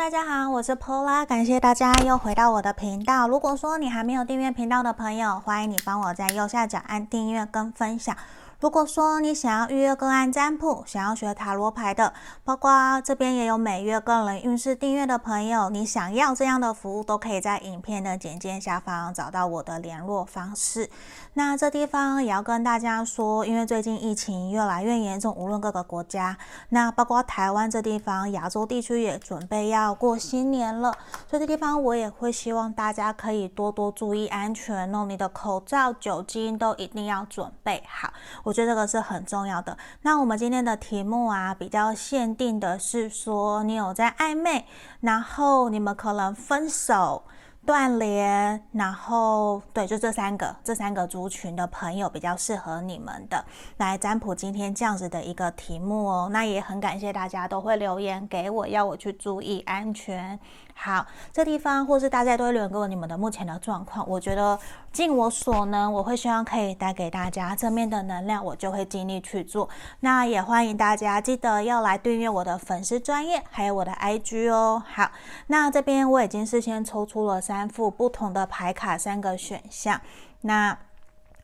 [0.00, 3.28] 大家好，我是 Pola，感谢大家又回到我的频道。
[3.28, 8.16] 如果说你还没有订阅频道的朋友，欢迎你帮我在右下角按订阅跟分享。
[8.60, 12.12] 如果说你想要预约个案占卜，想要学塔罗牌的，
[12.44, 20.90] 包括这边也有每月个人运势订阅的朋友，你想要这样的服务，都可以在影片的简介下方找到我的联络方式。
[21.32, 26.36] 那这地方也要跟大家说，因为最近疫情越来越严重，无论各个国家，
[26.68, 30.92] 那包括台湾这地方，亚洲地区也准备要过新年了，
[31.26, 38.12] 所以这地方我也会希望大家可以多多注意安全哦，你的口罩、酒精都一定要准备好。
[38.50, 39.78] 我觉得这个是很重要的。
[40.02, 44.66] 那我们今天的题目啊，比较限定的是说，你有在暧昧，
[45.02, 47.22] 然后你们可能分手、
[47.64, 53.44] 断联，然后对，就这三个，这三个族群的朋友比较适合你们的
[53.76, 56.28] 来占卜今天这样子的一个题目哦。
[56.32, 60.36] 那也很感谢大家都会留言给我，要我去注意安全。
[60.82, 64.58] 好，这地方或是大家都会留言给我你们的目前的状况，我觉得
[64.90, 69.68] 尽我所能，我会希望可以带给大家正面的能量，我就会尽力去做。
[70.00, 74.82] 那也欢迎大家记得要来订阅我的粉丝专业，还有我的 IG 哦。
[74.90, 75.10] 好，
[75.48, 80.00] 那这边我已经事先抽出了三副不同的牌卡，三个选项。
[80.40, 80.78] 那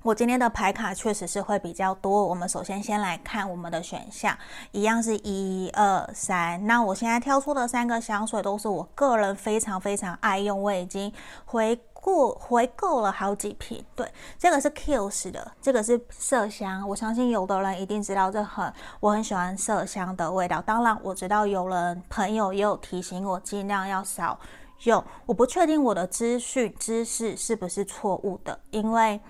[0.06, 2.24] 我今天的牌卡确实是会比较多。
[2.24, 4.38] 我们首先先来看我们的选项，
[4.70, 6.64] 一样是一二三。
[6.64, 11.12] 那我现在挑出的三个香水都是我个人非常非常爱用，我已经
[11.44, 13.84] 回顾回购了好几瓶。
[13.96, 16.88] 对，这个是 Kills 的，这个是麝香。
[16.88, 20.62] 我相信有的人一定知道，这很我很喜欢麝香的味道。
[20.62, 24.38] 当然，我知道有人朋友也有提醒我尽量要少
[24.84, 25.02] 用。
[25.26, 29.20] 我不确定我的资讯知识是不是错误的，因为。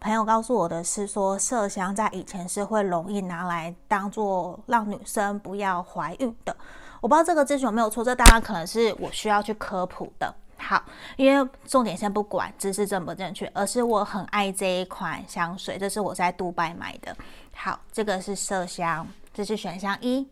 [0.00, 6.56] 朋友告诉我的是说，麝香在以前是会容易拿来当做让女生不要怀孕的。
[7.02, 10.34] 我不知道这个资讯有没有错，这当然可能是我需要去科普的。
[10.56, 10.82] 好，
[11.16, 17.14] 因为重点先不管知识正不正确，而是我很爱这一款香水，这是我在杜拜买的。
[17.54, 20.26] 好，这个是麝香，这是选项一，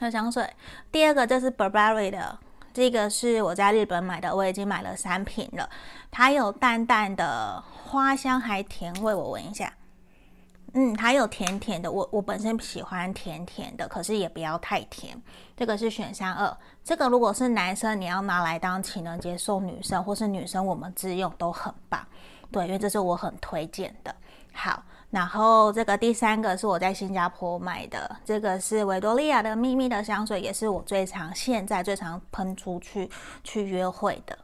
[0.00, 0.48] 麝香水。
[0.92, 2.38] 第二个这是 Burberry 的。
[2.72, 5.66] 这个是我在日本买的，我已经买了三瓶了。
[6.10, 9.72] 它有淡淡的花香，还甜味，我闻一下。
[10.74, 11.90] 嗯，还有甜甜的。
[11.90, 15.16] 我我本身喜欢甜甜的，可是也不要太甜。
[15.56, 16.54] 这个是选项二。
[16.84, 22.04] 这个如果是男生，你要拿来当情人节送女生，或是女生我们自用都很棒。
[22.50, 24.14] 对，因为这是我很推荐的。
[24.52, 24.82] 好。
[25.08, 33.08] 然后这个第三个是我在新加坡买的，这个是维多利亚的秘密的香水，也是我最常现在最常喷出去
[33.44, 34.36] 去约会的。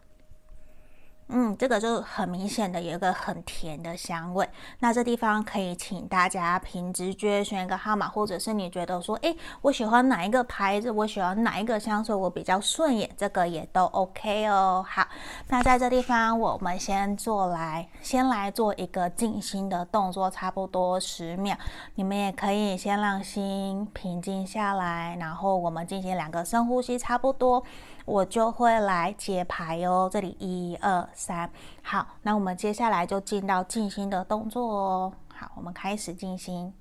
[1.34, 4.46] 嗯，这个就很明显的有一个很甜的香味。
[4.80, 14.84] 那这地方可以请大家凭直觉选一个号码，或者是你觉得说，诶，我喜欢哪一个牌子，我喜欢哪一个香水，我比较顺眼，这个也都 OK 哦。
[14.86, 15.06] 好，
[15.48, 21.56] 那在这地方我们先做来，先来做一个静心的动作，差不多十秒。
[21.94, 27.64] 你们也可以先让心平静下来，然后我们进行两个深呼吸，差不多。
[28.04, 31.50] 我就会来解牌哦，这里一二三，
[31.82, 35.12] 好，那我们接下来就进到静心的动作哦。
[35.28, 36.72] 好，我们开始静心。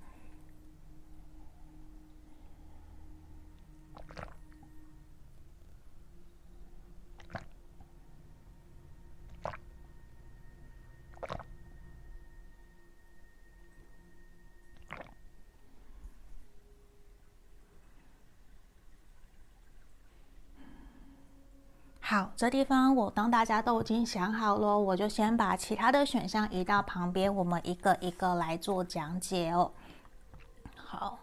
[22.11, 29.72] 好，这地方我当大家都已经想好了，我就先把其他的选项移到旁边，我们一个一个来做讲解哦。
[30.75, 31.19] 好，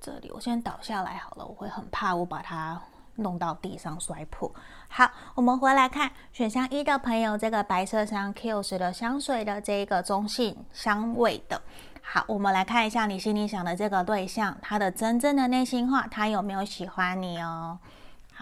[0.00, 2.80] 这里我先倒下来好了，我会很怕我把它
[3.16, 4.48] 弄到地上摔破。
[4.86, 11.60] 好，我们回来看选项一的朋友，这个白色香 Kiehl's 的香水的这个中性香味的。
[12.02, 17.80] 好，我们来看一下你心里想的这个对象，他的真正的内心话，他有没有喜欢你哦？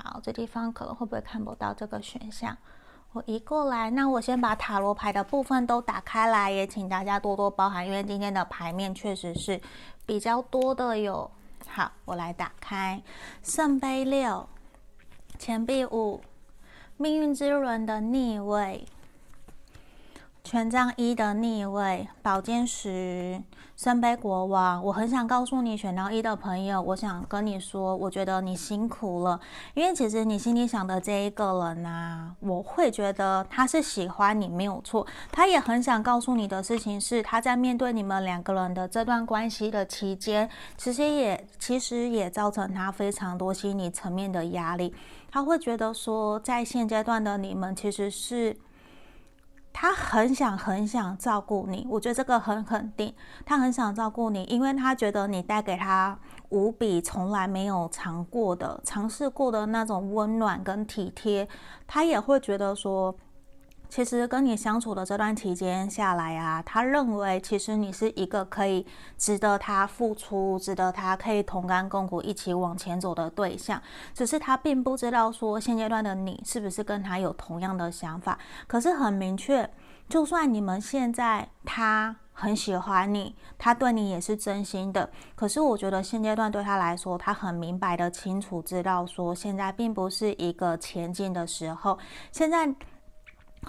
[0.02, 2.56] 好，这地方可能会不会看不到这个选项？
[3.12, 9.60] 我移过来，那我先把塔罗牌的部分都打开来，也请大家多多包涵，因为今天的牌面确实是
[10.04, 11.30] 比较多的哟。
[11.66, 13.02] 好，我来打开
[13.42, 14.46] 圣杯六、
[15.38, 16.20] 钱币五、
[16.98, 18.86] 命运之轮的逆位、
[20.50, 23.38] 权杖一的逆位，宝剑十，
[23.76, 24.82] 圣杯国王。
[24.82, 29.38] 我很想告诉你，选到一的朋友，我想跟你说，我觉得你辛苦了，
[29.74, 40.48] 因为其实你心里想的这一个人呐、我会觉得他是喜欢你没有错，他也很想告诉你的事情是，他在面对你们两个人的这段关系的期间，
[40.78, 44.94] 其实也其实也造成他非常多心理层面的压力，
[45.30, 48.56] 他会觉得说，在现阶段的你们其实是。
[49.72, 53.14] 他很想很想照顾你，我觉得这个很肯定。
[53.46, 56.18] 他很想照顾你，因为他觉得你带给他
[56.48, 61.48] 无比从来没有尝过的、尝试过的那种温暖跟体贴。
[61.86, 63.14] 他也会觉得说。
[63.88, 68.86] 其实跟你相处的这段期间下来啊，他认为其实你是一个可以
[69.16, 73.80] 值得他付出、值得他可以同甘共苦、一起往前走的对象。
[74.12, 78.38] 只是他并不知道说现阶段的你是不是跟他有同样的想法。
[78.66, 79.68] 可是很明确，
[80.08, 85.10] 就算你们现在他很喜欢你，他对你也是真心的。
[85.34, 91.98] 可是我觉得现阶段对他来说，他很明白的清楚知道说现在并不是一个前进的时候。
[92.30, 92.72] 现在。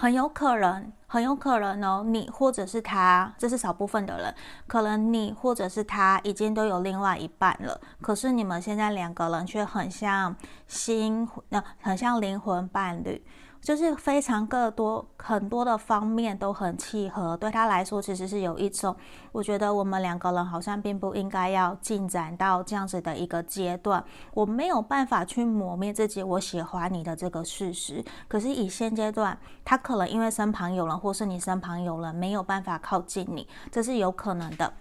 [0.00, 4.34] 很有可能，很有可能哦，你或者是他，这是少部分的人，
[4.66, 7.78] 可能你或者是他已经都有另外一半了。
[8.00, 10.34] 可是你们现在两个人却很像
[10.66, 13.22] 心，那很像灵魂伴侣。
[13.60, 18.96] 就是非常各多很多的方面都很契合，对他来说其实是有一种，
[19.32, 24.02] 我觉得我们两个人好像并不应该要进展到这样子的一个阶段。
[24.32, 34.72] 我没有办法去磨灭自己我喜欢你的这个事实，可是以现阶段，他可能因为身旁有人，或是你身旁有人没有办法靠近你，这是有可能的。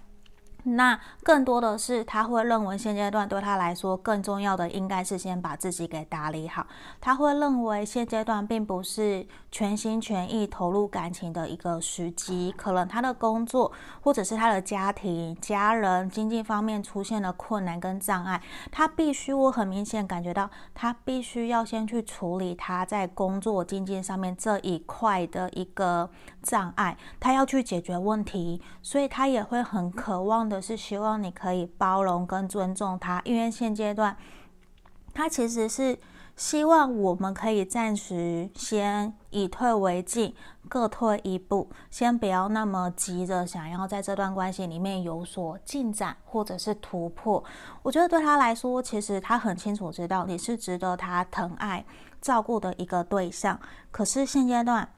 [0.64, 6.68] 那更多的是，他会认为现阶段对他来说更重要的，应该是先把自己给打理好。
[7.00, 13.72] 他会认为现阶段并不是全心全意投入感情的一个时机，可能他的工作
[14.02, 18.42] 或者是他的家庭、家人、经济方面出现了困难跟障碍，
[18.72, 26.10] 他必须，我很明显感觉到，他必须要先去处理他在工作经济上面这一块的一个
[26.44, 34.18] 障碍，他要去解决问题，所以他也会很渴望的是希望你可以包容跟尊重他，因为现阶段
[35.14, 36.00] 他其实是
[36.36, 40.34] 希望我们可以暂时先以退为进，
[40.68, 47.44] 各退一步，先不要那么急着想要在这段关系里面有所进展或者是突破。
[47.84, 51.86] 我觉得对他来说，其实他很清楚知道你是值得他疼爱
[52.22, 53.60] 照顾的一个对象，
[53.92, 54.90] 可是现阶段。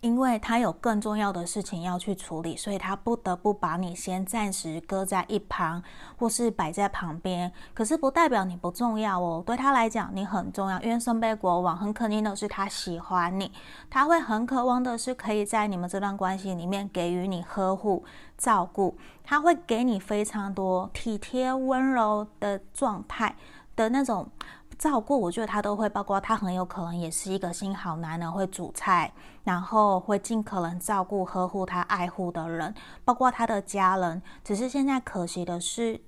[0.00, 5.82] 因为他有更重要的事情要去处理，所以他不得不把你先暂时搁在一旁，
[6.16, 7.52] 或是摆在旁边。
[7.74, 10.80] 可是不代表你不重要哦，对他来讲你很重要。
[10.82, 13.50] 因为圣杯国王很肯定的是他喜欢你，
[13.90, 18.04] 他会很渴望的是可以在你们这段关系里面给予你呵护、
[18.36, 23.34] 照顾，他会给你非常多体贴、温柔的状态
[23.74, 24.28] 的那种。
[24.78, 32.72] 照顾，我觉得他都会，包括他很有可能也是一个新好男人，会煮菜，然后会尽可能照顾、呵护他爱护的人，
[33.04, 34.22] 包括他的家人。
[34.44, 36.00] 只是现在可惜的是，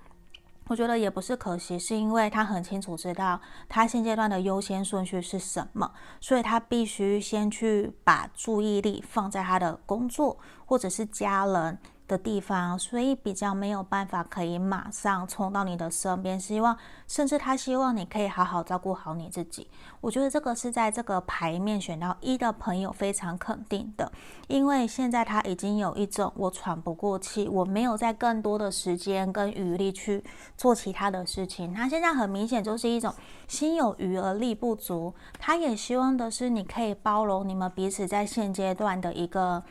[0.69, 5.91] 我觉得也不是可惜，是因为他很清楚知道他现阶段的优先顺序是什么，
[6.21, 11.77] 所以他必须先去把注意力放在他的工作或者是家人
[12.11, 16.39] 的地方，所以比较没有办法可以马上冲到你的身边。
[16.41, 16.77] 希望，
[17.07, 19.69] 甚至他希望你可以好好照顾好你自己。
[20.01, 24.11] 我觉得这个是在这个牌面选到一的朋友非常肯定的，
[24.49, 30.25] 因为现在他已经有一种我喘不过气，我没有再更多的时间跟余力去
[30.57, 31.73] 做其他的事情。
[31.73, 33.15] 他现在很明显就是一种
[33.47, 35.15] 心有余而力不足。
[35.39, 39.63] 他也希望的是你可以包容你们彼此在现阶段的一个。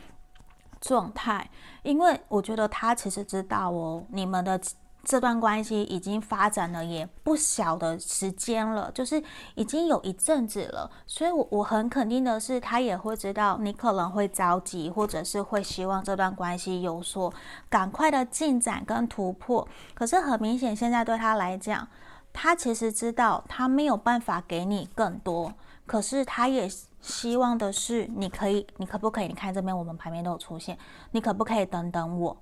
[0.79, 1.49] 状态，
[1.83, 4.59] 因为我觉得他其实知道哦，你们的
[5.03, 9.21] 这段关系已经发展了也不小的时间了，就是
[9.55, 17.33] 已经有一阵子了，所以我我很肯定的是，他也会知道你可能会着急，或者是会希望这段关系有所
[17.69, 19.67] 赶快的进展跟突破。
[19.93, 21.87] 可是很明显，现在对他来讲，
[22.33, 25.53] 他其实知道他没有办法给你更多，
[25.85, 26.69] 可是他也。
[27.01, 29.27] 希望的是，你可以，你可不可以？
[29.27, 30.77] 你看这边，我们牌面都有出现，
[31.11, 32.37] 你可不可以等等我？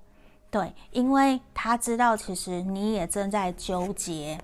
[0.50, 4.40] 对，因为他知道，其实你也正在纠结，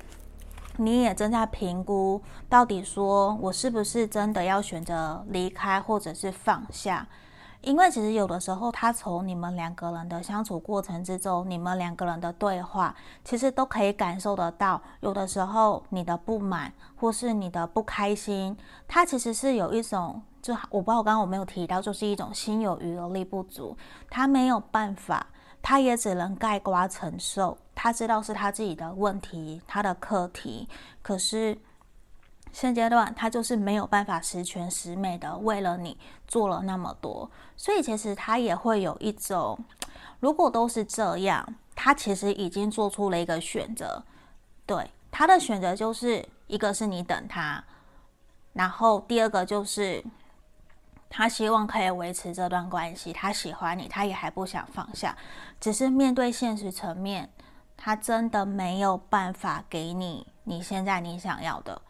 [0.77, 7.07] 你也正在评估，到底说我是不是真的要选择离开，或者是放下？
[7.65, 12.95] 因为其实有的时候，他从你们两个人的相处过程之中，你们两个人的对话，
[13.25, 14.81] 其实都可以感受得到。
[15.01, 18.57] 有的时候你的不满或是你的不开心，
[18.87, 23.77] 他其实是有一种，就我不知道刚刚我没有提到，就是一种心有余而力不足，
[24.09, 25.27] 他没有办法，
[25.61, 27.57] 他也只能盖瓜承受。
[27.75, 30.69] 他知道是他自己的问题，他的课题，
[31.03, 31.59] 可是。
[32.55, 39.59] 现阶段他就是没有办法十全十美的为了你做了那么多，所以其实他也会有一种，
[40.21, 41.45] 如果都是这样，
[41.75, 44.01] 他其实已经做出了一个选择，
[44.65, 47.65] 对，他的选择就是一个是你等他，
[48.53, 50.05] 然后第二个就是
[51.11, 55.19] 他希望可以维持这段关系，他喜欢你，他也还不想放下，
[55.61, 57.29] 只是面对现实层面，
[57.77, 61.83] 他真的没有办法给你你现在你想要的。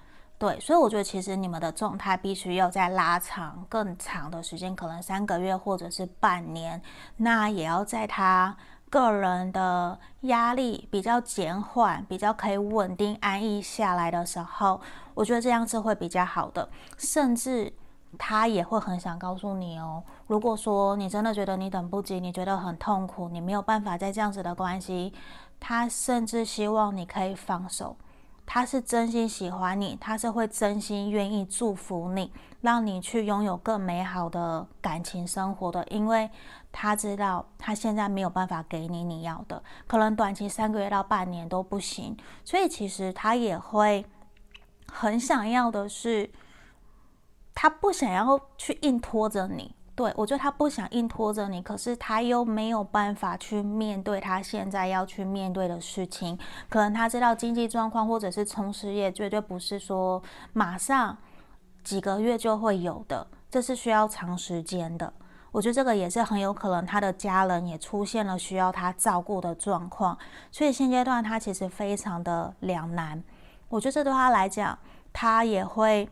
[0.45, 6.83] 对，所以我觉得其实你们的状态必须要再拉长更长的时间，可能三个月或者是半年，
[7.17, 8.55] 那也要在他
[8.91, 14.79] 个人的压力比较减缓、比较可以稳定安逸下来的时候，
[15.15, 16.69] 我觉得这样是会比较好的。
[16.99, 17.73] 甚至
[18.19, 25.15] 他也会很想告诉你哦，如果说你真的觉得你等不及，你觉得很痛苦，你没有办法在这样子的关系，
[25.59, 27.97] 他甚至希望你可以放手。
[28.47, 36.31] 他是真心喜欢你，他是会真心愿意祝福你，让你去拥有更美好的感情生活的，因为
[36.71, 44.05] 他知道他现在没有办法给你你要的，可能短期三个月到半年都不行，所以其实他也会
[44.87, 46.31] 很想要的是，
[47.55, 49.75] 他不想要去硬拖着你。
[49.97, 56.37] 对，我觉得他不想硬拖着你，可是他又没有办法去面对他现在要去面对的事情。
[56.69, 60.21] 可能他知道经济状况或者是从事业，绝对不是说
[60.53, 61.17] 马上
[61.85, 65.13] 几个月就会有的，这是需要长时间的。
[65.53, 70.19] 我觉得这个也是很有可能他的家人也出现了需要他照顾的状况，
[70.51, 73.23] 所以现阶段他其实非常的两难。
[73.69, 74.77] 我觉得这对他来讲，
[75.13, 76.09] 他也会。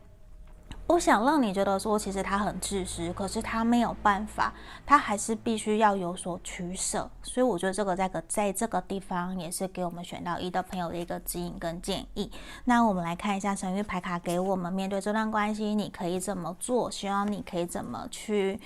[0.89, 4.53] 我想让你觉得说，其实他很自私，可是他没有办法，
[4.85, 7.11] 他还是必须要有所取舍。
[7.23, 12.31] 所以我觉得这个在个在这个地方也是给我们选到一的朋友的一个指引跟建议。
[12.65, 16.91] 那我们来看一下神域牌卡给我们面对这段关系，你可以怎么做？
[16.91, 18.61] 希望你可以怎么去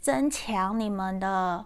[0.00, 1.62] 增强你们的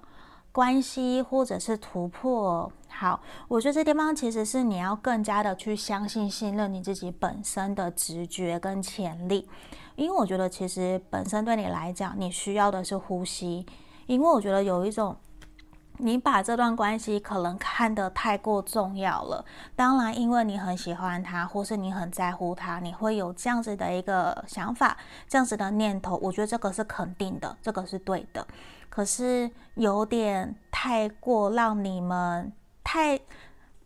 [0.50, 2.72] 关系，或者是突破。
[2.98, 9.46] 好，我觉得这地方其实是你要更加的去相信、信任你自己本身的直觉跟潜力，
[9.96, 13.66] 因为我觉得其实本身对你来讲，你需要的是呼吸，
[14.06, 15.14] 因为我觉得有一种
[15.98, 19.44] 你把这段关系可能看得太过重要了。
[19.74, 24.96] 当然，因为你很喜欢他，或是你很在乎他，你会有这样子的一个想法、
[25.28, 26.16] 这样子的念头。
[26.22, 28.46] 我觉得这个是肯定的，这个是对的。
[28.88, 32.50] 可是有点太过让你们。
[32.86, 33.18] 太，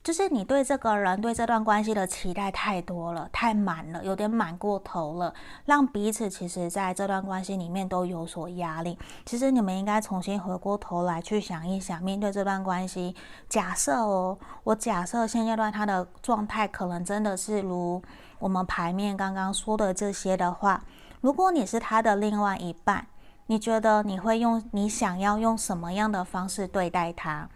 [0.04, 5.32] 就是你对这个人、对这段关系的期待太多了，太满了，有点满过头了，
[5.64, 8.98] 让彼此其实在这段关系里面都有所压力。
[9.24, 13.16] 其实你们应该重新回过头来去想一想，面对这段关系，
[13.48, 18.02] 假设哦，我假设现阶段他的状态可能真的是如
[18.38, 20.84] 我们牌面刚刚说的这些的话，
[21.22, 23.06] 如果你是他的另外一半，
[23.46, 27.48] 你觉得你会用你想要用什么样的方式对待他？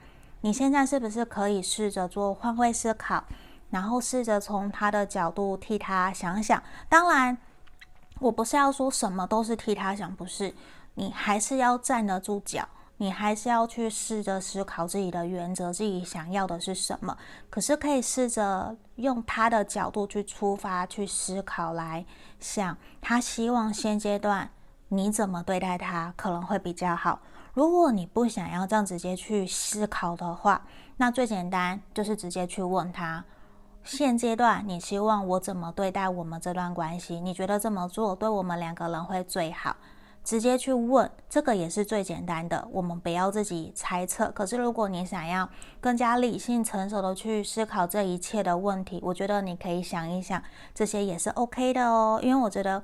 [0.45, 3.25] 你现在是不是可以试着做换位思考，
[3.71, 6.63] 然后试着从他的角度替他想想？
[6.87, 7.39] 当然，
[8.21, 10.55] 我不是要说什么都是替他想，不是，
[10.97, 17.17] 你还是要站得住脚，你还是要去试着思考自己的原则，自己想要的是什么。
[17.49, 22.05] 可是可以试着用他的角度去出发，去思考来
[22.39, 24.51] 想，他希望现阶段
[24.89, 27.21] 你怎么对待他可能会比较好。
[27.55, 33.25] 如果你不想要这样直接去思考的话，那最简单就是直接去问他：
[33.85, 37.21] 现阶段你希望我怎么对待我们这段关系？
[37.21, 39.77] 你觉得这么做对我们两个人会最好？
[40.25, 42.67] 直接去问，这个也是最简单的。
[42.73, 44.33] 我们不要自己猜测。
[44.33, 45.49] 可是如果你想要
[45.81, 50.43] 更加理性、成熟的去思考这一切的问题，我觉得你可以想一想，
[50.75, 52.19] 这些也是 OK 的哦。
[52.21, 52.83] 因为我觉得。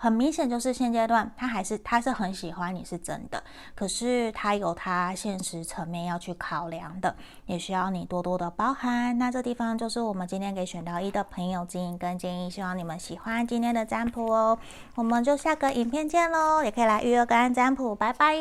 [0.00, 3.42] 很明显，就是现阶段他还是他是很喜欢你，是真的。
[3.74, 9.18] 可是他有他现实层面要去考量的，也需要你多多的包涵。
[9.18, 14.56] 那这地方就是我们今天给选到一的朋友指引跟建议，希望你们喜欢今天的占卜哦。
[14.94, 18.36] 我们就下个影片见喽，也可以来预约个案占卜，拜拜。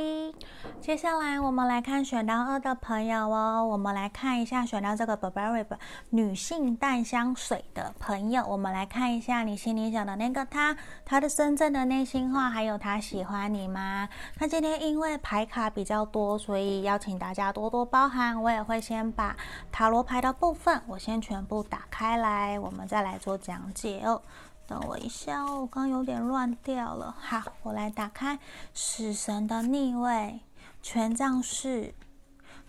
[0.79, 5.65] 接下来我们来看选到二的朋友哦，我们来看一下选到这个 Burberry
[6.11, 11.46] 女性淡香水的朋友，我们来看一下你心里想的那个他，他的身。
[11.47, 14.09] 真正的内心话，还有他喜欢你吗？
[14.37, 18.43] 那今天因为牌卡比较多，所以邀请大家多多包涵。
[18.43, 19.33] 我也会先把
[19.71, 24.21] 塔罗牌的部分，我先全部打开来，我们再来做讲解哦。
[24.67, 27.15] 等我一下哦，我刚有点乱掉了。
[27.17, 28.37] 好，我来打开
[28.73, 30.41] 死神的逆位，
[30.81, 31.93] 权杖四，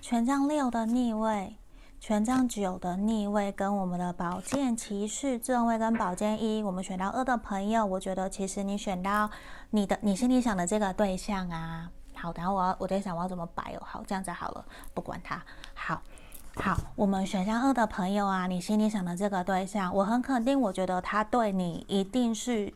[0.00, 1.56] 权杖六的逆位。
[2.08, 9.28] 权杖九的逆位跟我们的宝剑骑士正位跟宝剑一，我们选到二的朋友，我觉得其实你选到
[9.72, 16.00] 你的你心里想的这个对象啊，好，然后我我在想我要怎么摆哦，好，这样子好了，不管他，好，
[16.56, 22.72] 好，我们选项二的朋友啊，你心里想的这个对象，我很肯定，我觉得他对你一定是。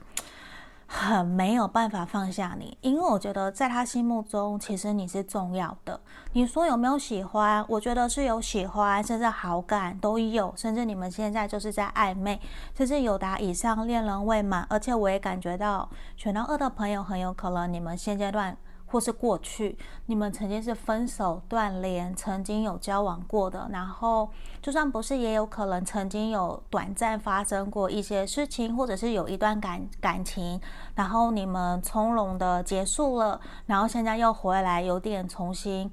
[0.94, 5.98] 很没有办法放下你，因为我觉得在他心目中，其实你是重要的。
[6.34, 7.64] 你说有没有喜欢？
[7.66, 12.38] 我觉得是有喜欢，甚至好感都有，甚至你们现在就是在暧昧，
[12.76, 14.66] 甚至有达以上恋人未满。
[14.68, 18.54] 而且我也感觉到选到二的朋友，很有可能你们现阶段。
[18.92, 24.28] 或是过去你们曾经是分手断联，曾经有交往过的，然后
[24.60, 30.60] 就算不是，也有可能曾经有短暂发生过一些事情，或者是有一段感感情，
[30.94, 35.90] 然后你们从容的结束了，然后现在又回来，有点重新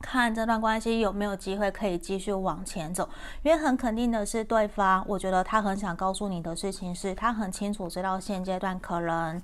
[0.00, 3.08] 看这段关系有没有机会可以继续往前走，
[3.42, 9.42] 因为很肯定的是，对方我觉得他很想告诉你的事情是，他很清楚知道现阶段可能。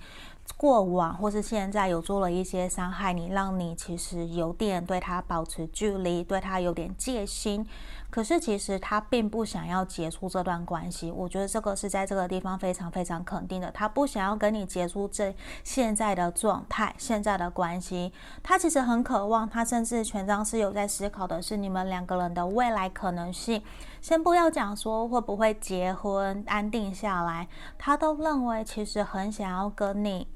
[0.56, 7.66] 过往或是现在有做了一些伤害你，让你其实有点对他保持距离，对他有点戒心。
[8.08, 13.70] 可是其实他并不想要结束这段关系，我觉得这个是在这个地方非常非常肯定的。
[13.72, 18.10] 他不想要跟你结束这现在的状态，现在的关系。
[18.42, 23.60] 他其实很渴望，他甚至权杖是有在思考的是你们两个人的未来可能性。
[24.00, 30.26] 先不要讲说会不会结婚安定下来，他都认为其实很想要跟你。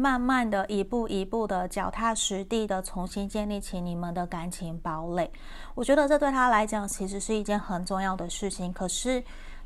[0.00, 5.28] 慢慢的一步一步的脚踏实地的重新建立起你们的感情堡垒，
[5.74, 8.72] 我觉得这对他来讲其实是一件很重要的事情。
[8.72, 9.20] 可是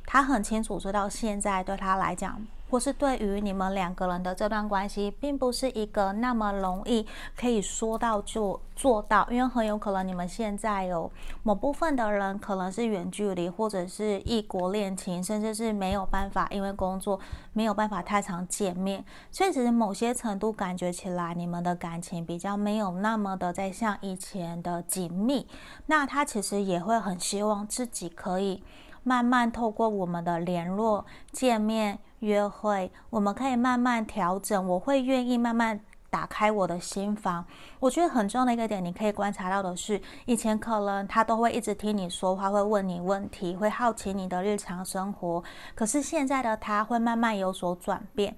[0.07, 2.41] 他很清楚知道现在对他来讲。
[2.73, 11.12] 或是对于你们两个人的这段关系，并不是一个那么容易可以说到就做到，因为很有可能你们现在有
[11.43, 17.21] 某部分的人可能是远距离，或者是异国恋情，甚至是没有办法，因为工作
[17.52, 25.47] 没有办法太常见面，所以其实某些程度感觉起来，你们的感情比较没有那么的在像以前的紧密。
[25.88, 28.64] 那他其实也会很希望自己可以
[29.03, 31.99] 慢慢透过我们的联络、见面。
[32.23, 34.69] 约会，我们可以慢慢调整。
[34.69, 37.45] 我会愿意慢慢打开我的心房。
[37.81, 45.43] 我觉得很重要的一个点，你可以观察到的是，以前可能他都会一直听你说话，会问你问题，会好奇你的日常生活。
[45.75, 48.37] 可是现在的他会慢慢有所转变。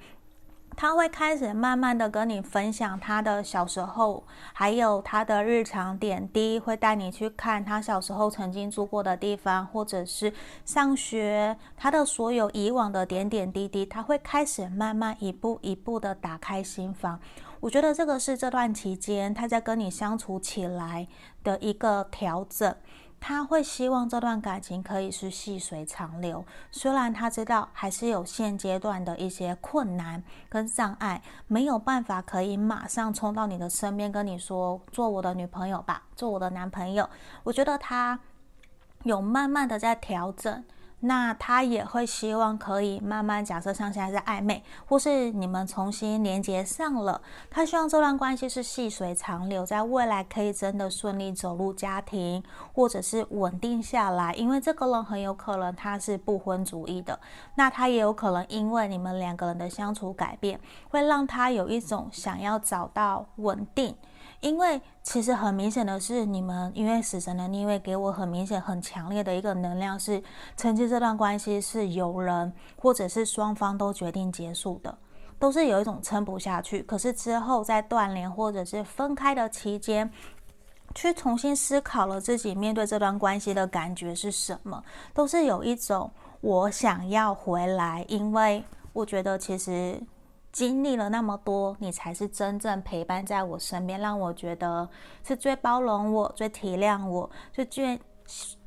[0.77, 10.33] 他会开始慢慢的跟你分享他的小时候，还有他的日常点滴，会带你去看他小时候曾经住过的地方，或者是
[10.65, 17.19] 上学，他的所有以往的点点滴滴，他会开始慢慢一步一步的打开心房。
[17.61, 21.09] 我觉得这个是这段期间他在跟你相处起来
[21.43, 22.75] 的一个调整。
[23.27, 37.09] 他会希望这段感情可以是细水长流，虽然他知道还是有现阶段的一些困难跟障碍，没有办法可以马上冲到你的身边跟你说做我的女朋友吧，做我的男朋友。
[37.45, 38.21] 我觉得他
[39.05, 40.63] 有慢慢的在调整。
[41.07, 54.33] 那他也会希望可以慢慢，假设像现在是暧昧，或是你们重新连接上了，他希望这段关系是细水长流，在未来可以真的顺利走入家庭，或者是稳定下来。
[54.35, 57.21] 因为这个人很有可能他是不婚主义的，
[57.57, 63.95] 那他也有可能因为你们两个人的相处改变，会让他有一种想要找到稳定。
[64.45, 70.23] 因为其实很明显的是，你们因为死神的逆位给我很明显、很强烈的一个能量是，
[70.55, 74.99] 曾经这段关系是由人或者是双方都决定结束的，
[75.39, 76.83] 都是有一种撑不下去。
[76.83, 80.13] 可是之后在断联或者是分开的期间，
[80.95, 86.11] 去重新思考了自己面对这段关系的感觉是什么，都是有一种
[86.43, 89.99] 我想要回来，因为我觉得其实。
[90.55, 94.89] 经历了那么多，你才是真正陪伴在我身边，让我觉得
[95.27, 98.01] 是最包容我、最体谅我、最最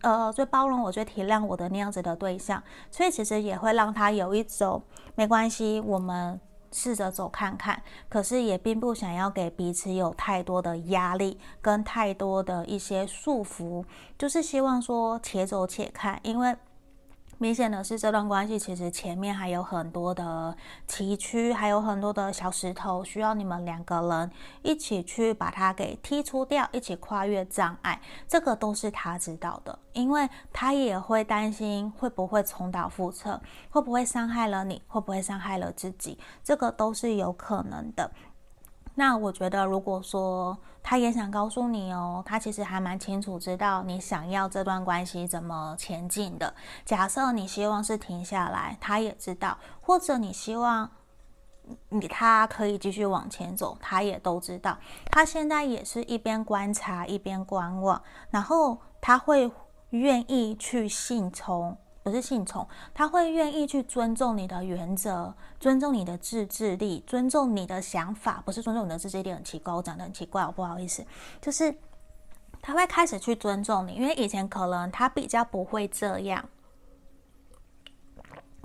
[0.02, 2.62] 呃最包容我、最体谅我的那样子的对象。
[2.92, 4.84] 所以其实也会让他有一种
[5.16, 6.38] 没关系，我们
[6.74, 7.82] 试着走看看。
[8.10, 13.86] 可是也并不想要给彼此有太多的压力跟太多的一些束缚，
[14.18, 16.54] 就是希望说且走且看，因为。
[17.40, 20.56] 明显的是，这段关系其实前面还有很多的
[20.88, 24.32] 崎岖，还有很多的小石头，需要你们两个人
[24.64, 28.02] 一起去把它给剔除掉，一起跨越障碍。
[28.28, 38.10] 这个都是他知道的，因为他也会担心会不会重蹈覆辙，会不会伤害了你，会不会伤害了自己，这个都是有可能的。
[39.00, 46.52] 那我觉得，如果说他也想告诉你哦，他其实还蛮清楚知道你想要这段关系怎么前进的。
[46.84, 50.90] 假设你希望是停下来，他也知道；或者你希望
[51.90, 54.76] 你他可以继续往前走，他也都知道。
[55.12, 59.52] 他现在也是一边观察一边观望，然后他会
[59.92, 61.78] 愿意去信从。
[62.08, 68.42] 不是信从，他会愿意去尊重你的原则，尊重你的自制力，尊重你的想法。
[68.46, 71.06] 不是尊重你的自制力，很奇怪，我讲的很奇怪，我不好意思。
[71.42, 71.76] 就是
[72.62, 76.48] 他会开始去尊重你，因为以前可能他比较不会这样。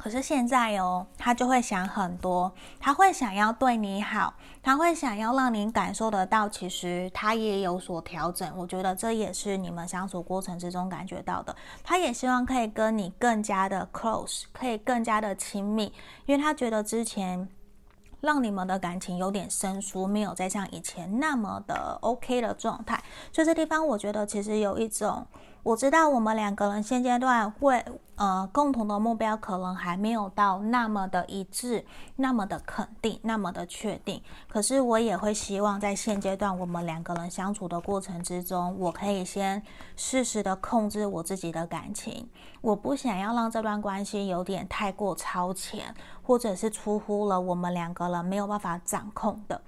[0.03, 8.53] 可是现在哦，他就会想很多，他会想要对你好，他会想要让你感受得到，其实他也有所调整。
[8.57, 11.55] 我觉得这也是你们相处过程之中感觉到的。
[11.85, 15.93] 他也希望可以跟你更加的 close，可以更加的亲密，
[16.27, 17.49] 因为他觉得之前
[18.21, 23.01] 让你们的感情有点生疏，没有再像以前那么的 OK 的状态。
[23.33, 25.25] 所以这地方我觉得其实有一种。
[25.65, 27.85] 我知道我们两个人现阶段会，
[28.23, 34.23] 呃，共同的目标可能还没有到那么的一致，那么的肯定，那么的确定。
[34.49, 39.61] 可是我也会希望在现阶段我们两个人相处的过程之中，我可以先
[39.97, 42.29] 适时的控制我自己的感情。
[42.61, 49.61] 我不想要让这段关系有点太过超前，或者是出乎了我们两个人没有办法掌控的。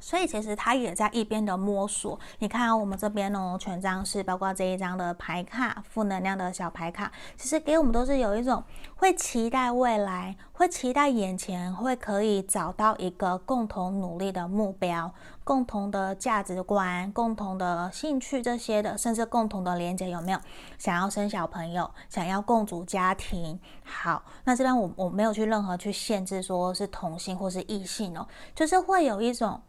[0.00, 2.18] 所以其实他也在一边的摸索。
[2.38, 8.64] 你看，我们这边哦，权杖是，包括这一张的牌卡，负能量的小牌卡，其实给我们都是有一种
[8.96, 15.12] 会期待未来，会期待眼前，会可以找到一个共同努力的目标，
[15.44, 20.38] 共同的价值观，共同的兴趣这些的，甚至共同的连接，有没有？
[20.78, 23.60] 想要生小朋友，想要共组家庭。
[23.84, 29.60] 好，那这边我我没有去任何去限制，说是同性或是异性哦，就是会有一种。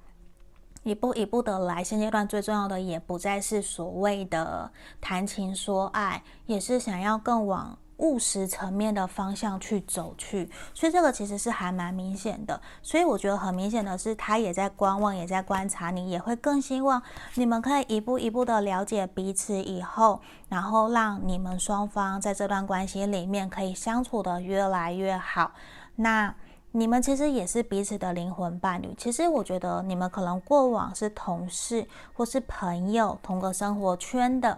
[0.84, 10.50] 一步一步的来，现阶段最重要的也不再是所谓的谈情说爱，也是想要更往务实层面的方向去走去。
[10.74, 12.60] 所以这个其实是还蛮明显的。
[12.82, 17.00] 所以我觉得很明显的是，他也在观望，也在观察你，也会更希望
[17.36, 25.52] 你们可以一步一步的了解彼此以后，然后让你们双方在这段关系里面可以相处得越来越好。
[25.98, 26.34] 那。
[26.74, 28.94] 你们其实也是彼此的灵魂伴侣。
[28.98, 34.58] 其实我觉得你们可能过往是同事或是朋友，同个生活圈的，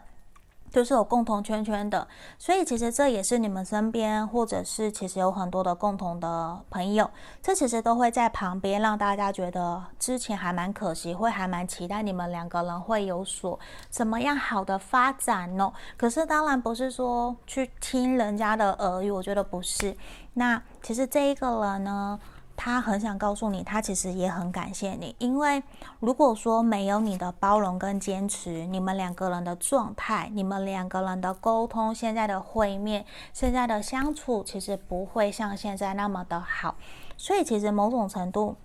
[0.69, 2.07] 就是有共同圈圈的。
[2.37, 7.09] 所以其实这也是你们身边，或者是其实有很多的共同的朋友，
[7.41, 15.73] 这其实都会在旁边，让大家觉得之前还蛮可惜，会还蛮期待你们两个人会有所怎么样好的发展哦。
[15.97, 19.95] 可是当然不是说去听人家的耳语，我觉得不是。
[20.35, 22.19] 那其实这一个人呢，
[22.55, 25.61] 他很想告诉你，他其实也很感谢你，因为
[25.99, 36.75] 如果说没有你的包容跟坚持，你们两个人的状态，你们两个人的沟通，现在的会面，现在的相处，其实不会像现在那么的好。
[37.15, 38.55] 所以其实某种程度，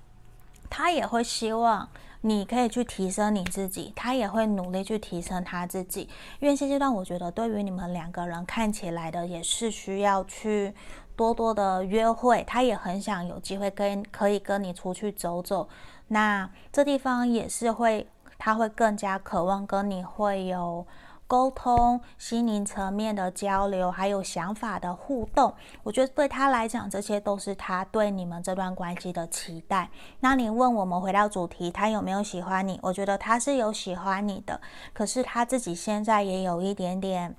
[0.71, 1.89] 他也会希望
[2.23, 6.09] 你可以去提升你自己，他也会努力去提升他自己。
[6.41, 10.75] 因为现阶段，我觉得对于你们两个人看起来的，也是需要去。
[11.19, 15.69] 多多的约会，他也很想有机会跟可以跟你出去走走。
[16.07, 18.07] 那这地方也是会，
[18.39, 20.87] 他会更加渴望跟你会有
[21.27, 25.53] 沟通、心灵层面的交流，还有想法的互动。
[25.83, 29.91] 我觉得对他来讲，这些都是他对你们这段关系的期待。
[30.21, 32.79] 那你问我们回到主题，他有没有喜欢你？
[32.81, 34.61] 我觉得他是有喜欢你的，
[34.95, 37.35] 可是他自己现在也有一点点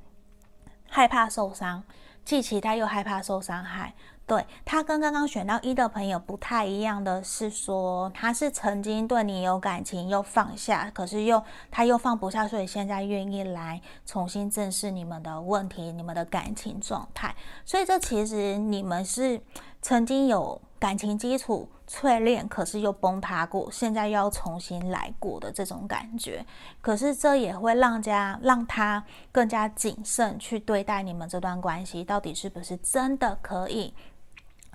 [0.90, 1.82] 害怕受伤。
[2.30, 3.92] 既期待又害怕受伤害，
[4.28, 17.36] 对，他跟刚刚选到一的朋友不太一样的是说，他是曾经对你有感情又放下，可是又他又放不下，所以现在愿意来重新正视你们的问题、你们的感情状态。
[17.66, 19.42] 所以这其实你们是
[19.82, 21.70] 曾经有感情基础。
[21.92, 26.46] 淬炼，可是又崩塌过，现在又要重新来过的这种感觉，
[26.82, 33.92] 可是这也会让家让他更加谨慎去对待你们这段关系，到底是不是真的可以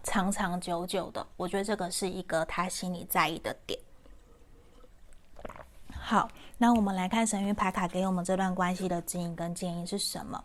[0.03, 1.25] 长长久久的？
[1.37, 3.79] 我觉得这个是一个他心里在意的点。
[5.93, 10.43] 好，那我们来看神諭牌卡给我们这段关系的指引跟建议是什么？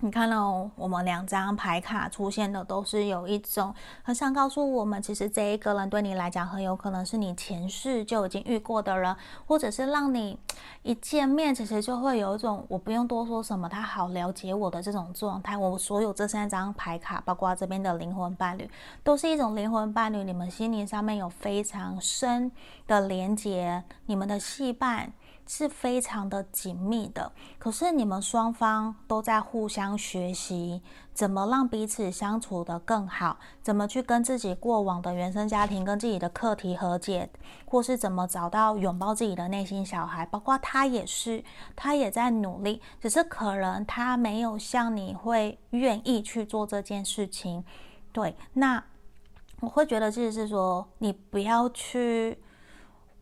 [0.00, 10.38] 你看到、我们两张牌卡出现的，都是有一种很想告诉我们，其实这一个人对你来讲，很有可能是你前世就已经遇过的人，或者是让你
[10.84, 15.56] 一见面，其实就会有一种我不用多说什么，他好了解我的这种状态。
[15.56, 18.70] 我所有这三张牌卡，包括这边的灵魂伴侣，
[19.02, 22.52] 都是一种灵魂伴侣，你们心灵上面有非常深
[22.86, 25.12] 的连接，你们的戏伴。
[25.50, 30.82] 是非常的紧密的，可是你们双方都在互相学习，
[31.14, 37.30] 怎么让彼此相处得更好，怎么去跟自己过往的原生家庭跟自己的课题和解，
[37.64, 41.42] 或是怎么找到拥抱自己的内心小孩，包括他也是，
[41.74, 47.64] 他也在努力，只是可能他没有像你会愿意去做这件事情。
[48.12, 48.84] 对，那
[49.60, 52.38] 我会觉得其实是说，你不要去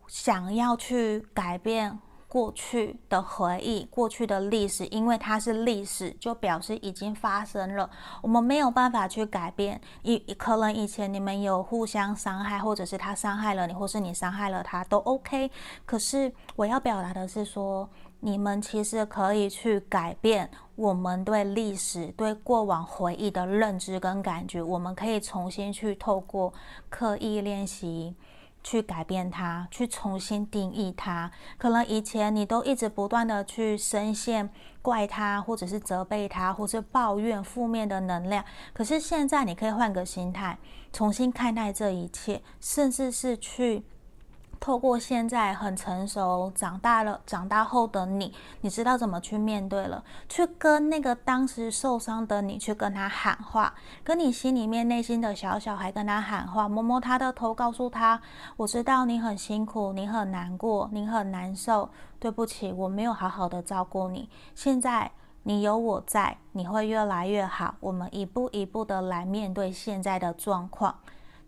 [0.08, 1.96] 想要去改变。
[2.36, 7.88] 过去的回忆，过去的历史，因为它是历史，就表示已经发生了，
[8.20, 9.80] 我们没有办法去改变。
[10.02, 15.50] 以可能以前你们有互相伤害，或者是他伤害了你，或是你伤害了他，都 OK。
[15.86, 17.88] 可是我要表达的是说，
[18.20, 26.52] 你们其实可以去改变我们对历史、对过往回忆的认知跟感觉，我们可以重新去透过
[26.90, 28.14] 刻意练习。
[28.66, 31.30] 去改变它，去重新定义它。
[31.56, 34.50] 可能以前你都一直不断的去深陷
[34.82, 38.44] 怪他，或者是责备他，或是抱怨负面的能量。
[38.72, 40.58] 可是现在你可以换个心态，
[40.92, 43.84] 重新看待这一切，甚至是去。
[44.58, 58.20] 透过现在很成熟、长大了、长大后的你，你知道怎么去面对了，去跟那个当时受伤的你去跟他喊话，跟你心里面内心的小小孩跟他喊话，摸摸他的头，告诉他：
[58.56, 61.90] 我知道你很辛苦，你很难过，你很难受。
[62.18, 64.30] 对不起，我没有好好的照顾你。
[64.54, 67.74] 现在你有我在，你会越来越好。
[67.78, 70.98] 我们一步一步的来面对现在的状况。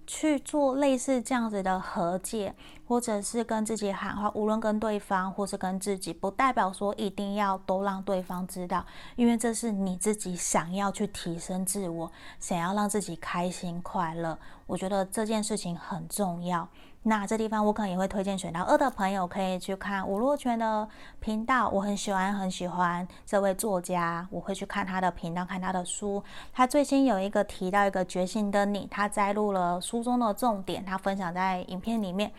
[0.09, 2.55] 去做类似这样子的和解，
[2.87, 14.39] 或者是跟自己喊话，无论跟对方或是跟自己，不代表说一定要都让对方知道，因为这是你自己想要去提升自我，想要让自己开心快乐。
[14.67, 16.67] 我觉得这件事情很重要。
[17.05, 20.87] 那这地方我可能也会推荐选到二的朋友可以去看吴若权的
[21.21, 26.23] 频道，我很喜欢很喜欢这位作家，我会去看他的频道，看他的书。
[26.53, 32.33] 他最新有一个提到一个觉醒的你，他摘录了书中的重点，他分享在影片里面。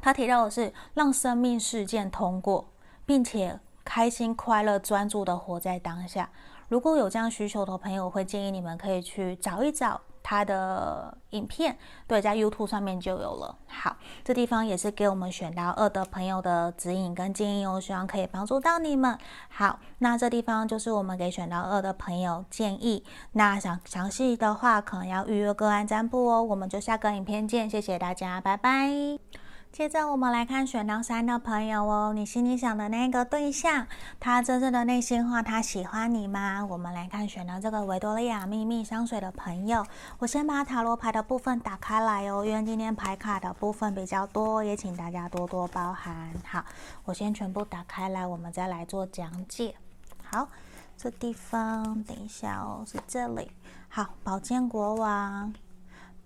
[0.00, 2.68] 他提到的是让生命事件通过，
[3.04, 6.30] 并且开心快乐专注的活在当下。
[6.68, 10.00] 如果有这样需求的朋友，我会建议你们可以去找一找。
[10.22, 13.56] 他的影片，对，在 YouTube 上面就有了。
[13.68, 19.18] 好，这地方也是给我们选到二的朋友的指引跟建议哦，希望可以帮助到你们。
[19.48, 23.04] 好，那这地方就是我们给选到二的朋友建议。
[23.32, 26.42] 那想详细的话，可能要预约个案占卜哦。
[26.42, 29.49] 我们就下个影片见，谢谢大家，拜拜。
[29.72, 33.86] 接着我们来看选到三的朋友哦，你心里想的那个对象，
[34.18, 36.66] 他真正的内心话，他喜欢你吗？
[36.68, 39.86] 我们来看选到这个维多利亚秘密香水的朋友，
[40.18, 46.30] 我先把塔罗牌的部分打开来哦，因为今天牌卡的部分比较多，也请大家多多包涵。
[46.44, 46.64] 好，
[47.04, 49.76] 我先全部打开来，我们再来做讲解。
[50.24, 50.48] 好，
[50.96, 53.52] 这地方等一下哦，是这里。
[53.88, 55.54] 好，宝剑国王，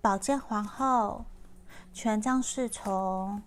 [0.01, 1.27] 宝剑皇后。
[1.95, 3.41] 权杖侍从，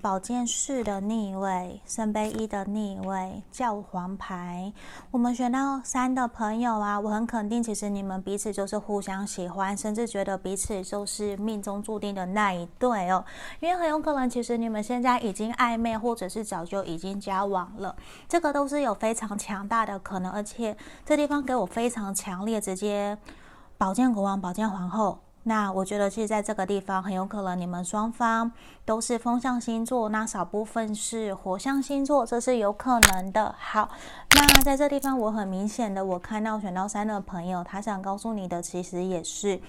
[0.00, 4.72] 宝剑四的逆位，圣杯一的逆位，教皇牌。
[5.10, 13.22] 我们选到三的朋友啊，我很肯定，其实你们彼此就是互相喜欢，甚至觉得彼此就是命中注定的那一对哦。
[13.60, 17.94] 因为很有可能，其实你们现在已经暧昧，或者是早就已经交往了，
[18.26, 20.32] 这个都是有非常强大的可能。
[20.32, 23.18] 而且这地方给我非常强烈，直接
[23.76, 25.18] 宝剑国王，宝剑皇后。
[25.48, 28.50] 那我觉得，其实在这个地方很有可能你们双方
[28.84, 33.54] 都是风象星座，那少部分是火象星座，这是有可能的。
[33.56, 33.88] 好，
[34.34, 39.60] 那在这地方我很明显的，我看到选到三的朋友，他想告诉你的其实也是。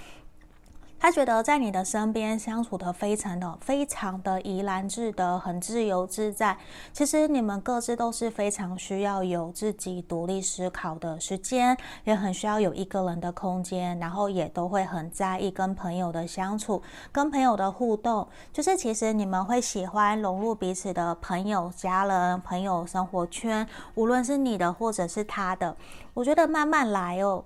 [0.99, 6.57] 他觉得在你的身边相处的非常的非常的怡然自得，很自由自在。
[6.91, 16.81] 其实你们各自都是非常需要有自己独立思考的时间，也很需要有一个人的空间，然后也都会很在意跟朋友的相处，
[17.11, 18.27] 跟朋友的互动。
[18.51, 25.77] 就是其实你们会喜欢融入彼此的朋友、家人、朋友生活圈，无论是你的或者是他的。
[26.15, 27.43] 我觉得慢慢来哦。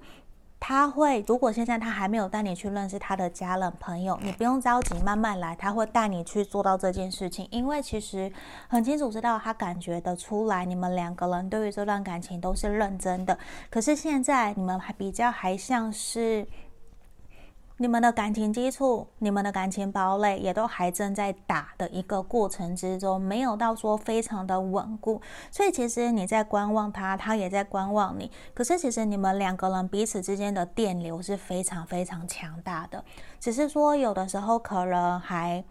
[0.61, 7.47] 他会，如果现在他还没有带你去认识他的家人朋友，你不用着急，慢慢来，他会带你去做到这件事情。
[7.49, 8.31] 因为其实
[8.69, 13.37] 很清楚知道，他感觉得出来，你们两个人对于这段感情都是认真的。
[13.71, 16.47] 可是现在你们还比较还像是。
[17.81, 28.29] 你们的感情基础，你们的感情堡垒也都还正在打的一个过程之中，没有到说非常的稳固，所以其实你在观望他，他也在观望你。
[28.53, 33.03] 可是其实你们两个人彼此之间的电流是非常非常强大的，
[33.39, 35.63] 只是说有的时候可能还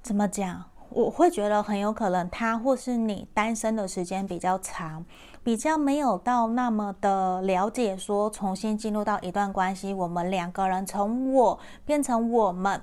[0.00, 5.04] 怎么讲，我会觉得很有可能他或是你单身的时间比较长。
[5.42, 12.80] 比较没有到那么的了解，说重新进入到一段关系，我们两个人从我变成我们，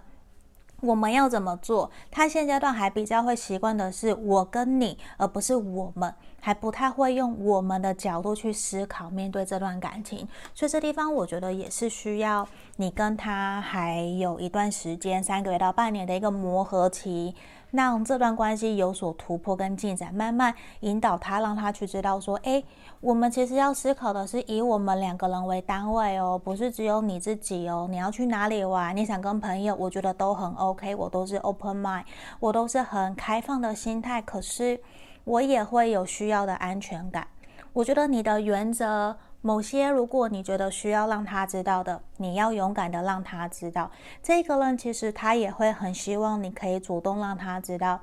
[0.82, 1.90] 我们要怎么做？
[2.12, 17.34] 他现阶段还比较会习惯的是我跟你，而不是我们，还不太会用我们的角度去思考面对这段感情，所以这地方我觉得也是需要你跟他还有一段时间，三个月到半年的一个磨合期。
[17.72, 22.64] 让这段关系有所突破跟进展，慢慢引导他，让他去知道说，诶，
[23.00, 27.88] 我们其实要思考的是以我们两个人为单位哦，不是只有你自己哦。
[27.90, 28.96] 你要去哪里玩？
[28.96, 32.04] 你想跟朋友，我觉得都很 OK，我都是 open mind，
[32.40, 34.22] 我都是很开放的心态。
[34.22, 34.80] 可是
[35.24, 37.26] 我也会有需要的安全感。
[37.74, 39.16] 我觉得你的原则。
[39.44, 43.90] 某些，如果你觉得需要让他知道的，你要勇敢的让他知道。
[44.22, 48.00] 这个人其实他也会很希望你可以主动让他知道，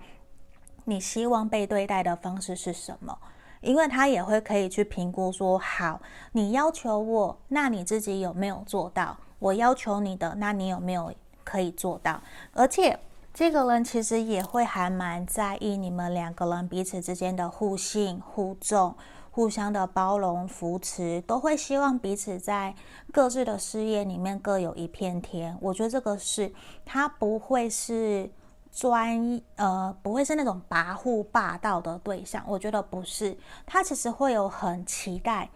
[0.84, 3.16] 你希望被对待的方式是什么，
[3.60, 6.00] 因为他也会可以去评估说，好，
[6.32, 9.16] 你要求我，那你自己有没有做到？
[9.38, 12.20] 我要求你的，那你有没有可以做到？
[12.52, 12.98] 而且
[13.32, 18.96] 这个人其实也会还蛮在意你们两个人彼此之间的互信互重。
[19.38, 22.74] 互相的包容扶持，都会希望彼此在
[23.12, 25.56] 各自的事业里面各有一片天。
[25.60, 26.52] 我觉得这个是
[26.84, 28.28] 他不会是
[28.72, 32.42] 专一呃，不会是那种跋扈霸道的对象。
[32.48, 35.48] 我觉得不是，他其实会有很期待。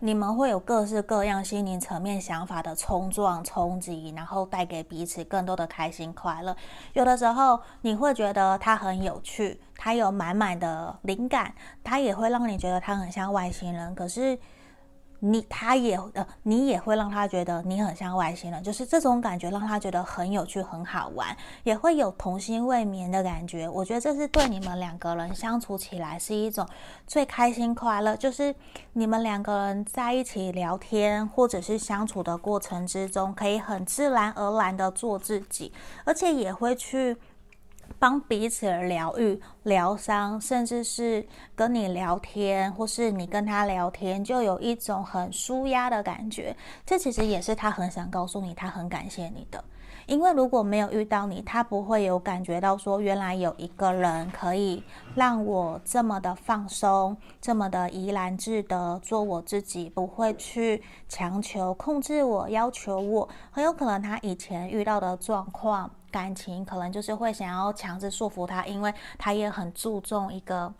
[0.00, 6.56] 你们会有各式各样心灵层面想法的冲撞、冲击，然后带给彼此更多的开心快乐。
[6.94, 13.94] 有的时候你会觉得他很有趣，他有满满的灵感，他也会让你觉得他很像外星人。
[13.94, 14.38] 可是。
[15.20, 23.68] 你他也呃，你也会让他觉得你很像外星人，就是这种感觉让他觉得很有趣、很好玩，也会有童心未泯的感觉。
[23.68, 26.64] 我觉得这是对你们两个人相处起来是一种
[27.04, 28.54] 最开心快乐，就是
[28.92, 35.72] 你们两个人在一起聊天或者是相处的过程之中，可以很自然而然的做自己，
[36.04, 37.16] 而且也会去。
[37.98, 46.56] 帮彼此疗愈、疗伤，甚至是跟你聊天，或是你跟他聊天，就有一种很舒压的感觉。
[46.86, 49.62] 这其实也是他很想告诉你，他很感谢你的。
[50.06, 54.82] 因为如果没有遇到你，他不会有感觉到说，原来有一个人可以
[55.14, 63.28] 让我这么的放松，这么的怡然自得，做我自己，不会去强求、控制我、要求我。
[63.50, 65.90] 很有可能他以前遇到的状况。
[66.10, 70.72] 感情可能就是会想要强制束缚他，因为他也很注重一个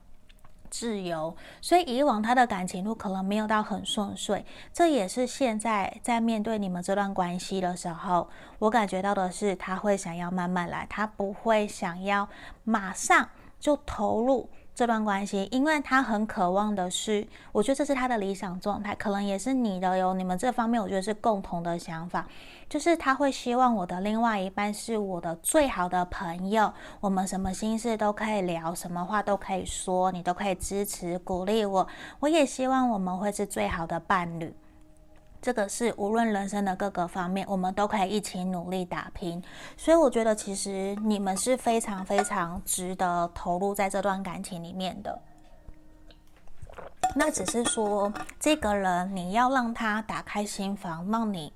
[0.71, 4.45] 自由，所以以往他的感情路可能没有到很顺遂。
[4.73, 12.29] 这也是现在在面对你们这段关系的时候，我感觉到的是他会想要慢慢来，他不会想要
[12.64, 14.51] 马上就投入。
[14.79, 20.14] 这段关系，因为他很渴望的是，我觉得这是他的理想状态，可能也是你的哟。
[20.14, 22.25] 你们这方面，我觉得是共同的想法，
[22.69, 31.88] 就是他会希望我的另外一半是我的最好的朋友，我们什么心事都可以聊，什么话都可以说，你都可以支持鼓励我。
[32.21, 34.55] 我也希望我们会是最好的伴侣。
[35.40, 39.42] 这个是无论人生的各个方面，我们都可以一起努力打拼。
[39.77, 45.20] 所以我觉得，其实你们是非常非常值得投入在这段感情里面的。
[47.14, 51.53] 那只是说，这个人你要让他打开心房，让你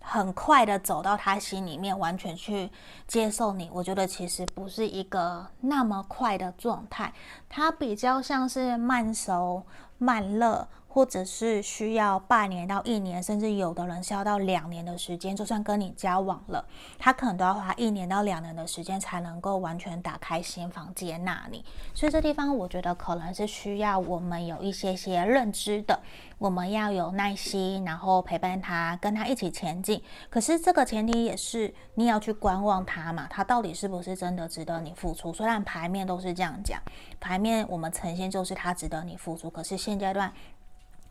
[0.00, 2.70] 很快的走到他心里面，完全去
[3.06, 3.70] 接受你。
[3.72, 7.12] 我觉得其实不是一个那么快的状态，
[7.48, 9.62] 他比较像是慢熟
[9.96, 10.66] 慢热。
[10.92, 16.64] 或者是需要半年到一年，甚至有的人需要到两年的时间，就算跟你交往了，
[16.98, 21.64] 他可能都要花一年到两年的时间才能够完全打开心房接纳你。
[21.94, 26.00] 所以这地方我觉得可能是需要我们有一些些认知的，
[26.38, 30.02] 我们要有耐心，然后陪伴他，跟他一起前进。
[30.28, 35.32] 可是这个前提也是你要去观望他嘛，他到底是不是真的值得你付出？
[35.32, 36.82] 虽然牌面都是这样讲，
[37.20, 40.32] 牌面我们呈现就是他值得你付出，可是现阶段。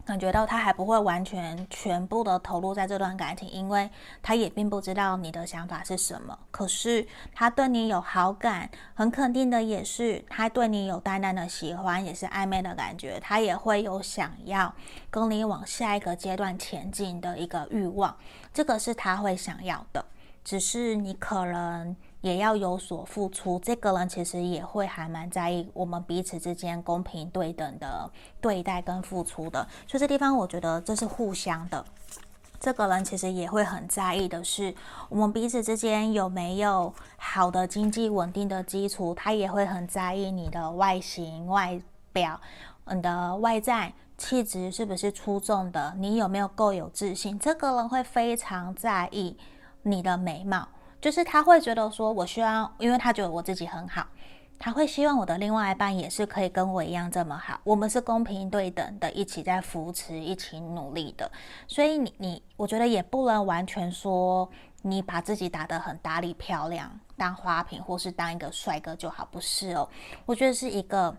[0.09, 3.87] 感觉到他还不会完全全部的投入在这段感情，因为
[4.23, 6.35] 他也并不知道你的想法是什么。
[6.49, 13.19] 可是他对你有好感，很肯定的也是他对你有淡淡的喜欢，也是暧昧的感觉。
[13.19, 14.73] 他也会有想要
[15.11, 18.17] 跟你往下一个阶段前进的一个欲望，
[18.51, 20.03] 这个是他会想要的。
[20.43, 21.95] 只是你可能。
[22.21, 28.11] 也要有所付出，这个人其实也会还蛮在意我们彼此之间公平对等的
[28.41, 31.83] 对待跟付出的，所以这地方我觉得这是互相的。
[32.59, 34.75] 这个人其实也会很在意的是，
[35.07, 42.37] 我们彼此之间有没有好的经济稳定的基础，他也会很在意你的外形、外表、
[42.91, 49.37] 你的外在气质是不是出众的，你有没有够有自信，这个人会非常在意
[49.83, 50.67] 你的美貌。
[51.01, 54.05] 就是他会觉得说，我希望，因为他觉得我自己很好，
[54.57, 57.59] 他会希望我的另外一半也是可以跟我一样这么好。
[57.63, 61.31] 我们是公平对等的，一起在扶持，一起努力的。
[61.67, 64.49] 所以你你，我觉得也不能完全说
[64.81, 69.87] 你把自己打得很打理漂亮，当花瓶或是当一个帅哥就好，不是哦。
[70.25, 71.15] 我觉得是一个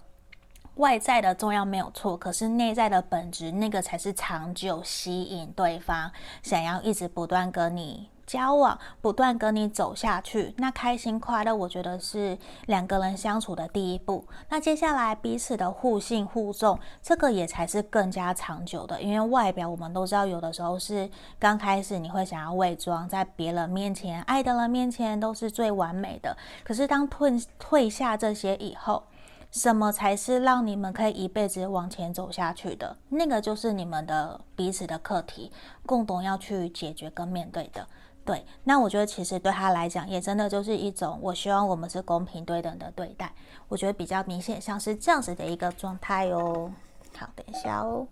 [0.75, 6.13] 外在的重要没有错，可是内在的本质那个才是长久吸引对方，
[6.43, 8.11] 想要一直不断跟你。
[8.31, 14.25] 交往不断跟你走下去，那开心快乐，我觉得是两个人相处的第一步。
[14.51, 19.03] 那接下来彼此的互信互重，这个也才是更加长久的。
[19.03, 21.11] 因为外表我们都知道，有的时候是
[21.41, 26.37] 刚开始你会想要伪装，在别人面前、爱的人面前都是最完美的。
[26.63, 29.03] 可是当退退下这些以后，
[29.51, 32.97] 什么才是让你们可以一辈子往前走下去的？
[33.09, 35.51] 那个就是你们的彼此的课题，
[35.85, 37.85] 共同要去解决跟面对的。
[38.25, 43.33] 对，那我觉得其实对他来讲，也真的就是一种，我希望我们是公平对等的对待。
[43.67, 46.71] 我觉得比较明显，像是这样子的一个状态哦。
[47.17, 48.07] 好，等一下哦。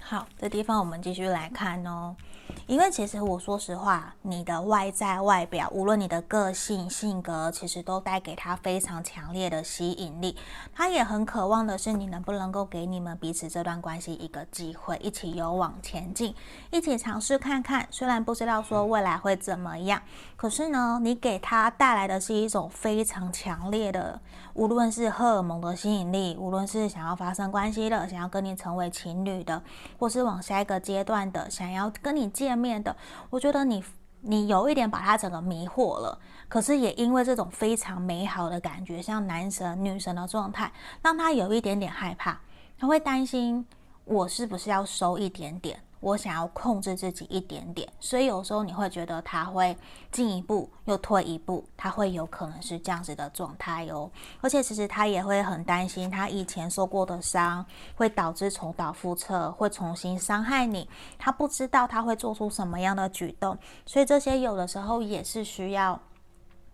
[0.00, 2.16] 好，这地方我们继续来看哦。
[2.66, 10.36] 因为其实我说实话，你的外在外表，无论你的个性性格，其实都带给他非常强烈的吸引力。
[10.74, 16.34] 他也很渴望的是，你能不能够给你们彼此这段关系一个机会，一起勇往前进，
[16.70, 17.86] 一起尝试看看。
[17.90, 20.00] 虽然不知道说未来会怎么样，
[20.36, 24.20] 可是呢，你给他带来的是一种非常强烈的，
[24.54, 29.62] 无论是荷尔蒙的吸引力，无论是想要发生关系的，想要跟你成为情侣的，
[29.98, 32.96] 或是往下一个阶段的，想要跟你见面的，
[33.28, 33.84] 我觉得你
[34.22, 36.18] 你有一点把他整个迷惑了，
[36.48, 40.72] 可是也因为这种非常美好的感觉，像男神女神的状态，
[41.02, 42.40] 让他有一点点害怕，
[42.78, 43.66] 他会担心
[44.04, 45.78] 我是不是要收一点点。
[46.00, 49.76] 我想要控制自己一点点，所以有时候你会觉得他会
[50.10, 54.10] 进一步又退一步，他会有可能是这样子的状态哦。
[54.40, 60.88] 而且其实他也会很担心，他以前受过的伤会导致重蹈覆辙，会重新伤害你。
[61.18, 66.00] 他不知道他会做出什么样的举动，所以这些有的时候也是需要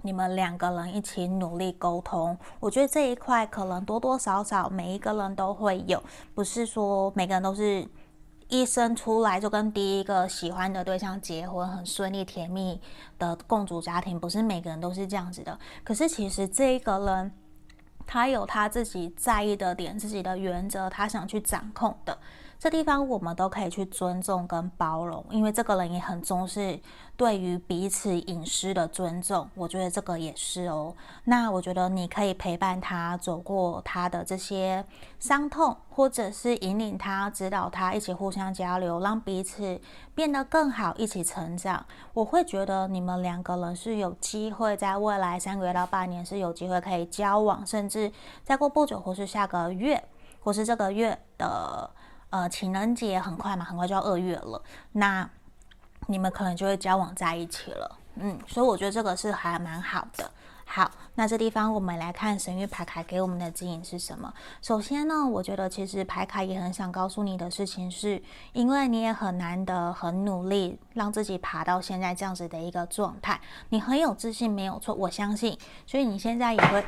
[0.03, 2.39] 你们两个人一起努力沟通。
[2.61, 6.01] 我觉得这一块可能多多少少每一个人都会有，
[6.33, 7.85] 不是说每个人都是。
[8.49, 12.81] 一生出来就跟第一个喜欢的对象结婚，很顺利甜蜜
[13.19, 15.59] 的共主家庭，不是每个人都是这样子的。
[15.83, 17.33] 可是其实这一个人，
[18.07, 22.17] 他有他自己在意的点，自己的原则，他想去掌控的。
[22.59, 26.81] 这地方我们都可以去尊重跟包容，因为这个人也很重视
[27.15, 29.49] 对于彼此隐私的尊重。
[29.55, 30.95] 我觉得这个也是哦。
[31.25, 34.83] 那我觉得你可以陪伴他走过他的这些
[35.19, 39.79] 伤痛，或者是引领他、指导他，一起互相交流，让彼此
[40.15, 41.85] 变得更好，一起成长。
[42.15, 48.11] 我会觉得你们两个人是有机会在未来三个月到半年是有机会可以交往，甚至
[48.43, 50.03] 再过不久，或是下个月，
[50.41, 51.91] 或是这个月的。
[52.31, 54.63] 呃，情人节很快嘛，很快就要二月了，
[54.93, 55.29] 那
[56.09, 60.31] 你们可能就会交往在一起了，嗯，所以我觉得这个是还蛮好的。
[60.69, 64.35] 好，那这地方我们来看神諭牌卡给我们的指引是什么？
[64.61, 68.21] 首先呢，我觉得其实牌卡也很想告诉你的事情是，
[68.53, 73.41] 因为你也很难得、很努力，让自己爬到现在这样子的一个状态，
[73.71, 75.57] 你很有自信，没有错，我相信，
[75.87, 76.85] 所以你现在也会，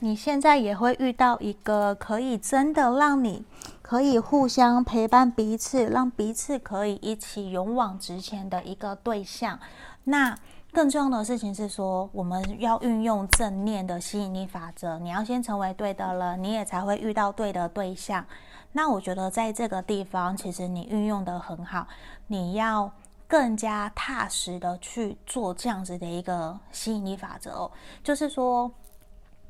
[0.00, 3.44] 你现在也会遇到一个可以真的让你。
[3.80, 9.58] 可以互相陪伴彼此，让彼此可以一起勇往直前的一个对象。
[10.04, 10.34] 那
[10.72, 14.98] 更重要的事情是说，我们要运用正念的吸引力法则。
[14.98, 18.24] 你要先成为对的人，你也才会遇到对的对象。
[18.72, 21.86] 那我觉得在这个地方，其实你运用得很好。
[22.26, 22.90] 你要
[23.28, 27.70] 更加踏实的去做这样子的一个吸引力法则哦，
[28.02, 28.70] 就是说。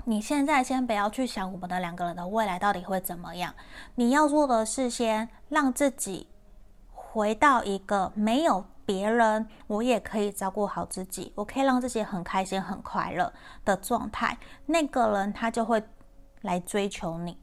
[0.04, 3.54] 你现在先不要去想我们的两个人的未来到底会怎么样，
[3.94, 6.26] 你要做的是先让自己
[6.92, 13.32] 回到一个没有别人，我也可以照顾好自己，我可以让自己很开心、很快乐
[13.64, 15.82] 的状态，那个人他就会
[16.42, 17.38] 来追求你。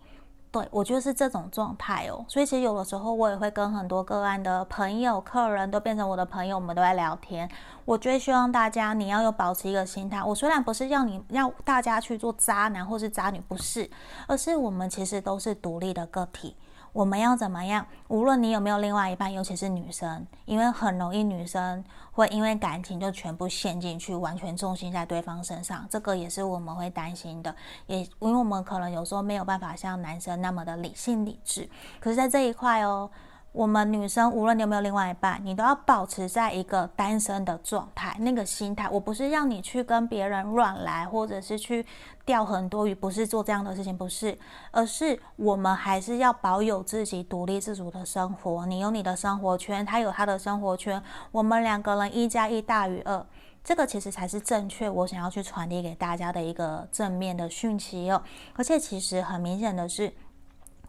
[0.52, 7.48] 对，我觉得是这种状态哦，所以其实有的时候我也会跟很多个案的朋友、客人都变成我的朋友，我们都在聊天。
[7.86, 13.88] 我觉得希望大家你要有保持一个心态，我虽然不是要你要大家去做渣男或是渣女，不是，
[14.28, 16.56] 而是我们其实都是独立的个体。
[16.92, 17.86] 我们要怎么样？
[18.08, 27.56] 无论你有没有另外一半，尤其是女生，因为很容易女生会因为感情就全部陷进去，完全重心在对方身上，这个也是我们会担心的。
[27.88, 31.70] 也因为我们可能有时候没有办法像男生那么的理性理智，
[32.00, 33.10] 可是，在这一块哦。
[33.52, 38.88] 我们女生，无论你有没有另外一半，你都要保持在一个单身的状态，那个心态。
[38.90, 41.84] 我不是让你去跟别人乱来，或者是去
[42.24, 44.38] 钓很多鱼，不是做这样的事情，不是，
[44.70, 48.68] 而是我们还是要保有自己独立自主的生活。
[48.68, 53.26] 你有你的生活圈，他有他的生活圈，我们两个人一加一大于二，
[53.64, 54.88] 这个其实才是正确。
[54.88, 58.22] 我想要去传递给大家的一个正面的讯息哦。
[58.54, 60.14] 而且其实很明显的是。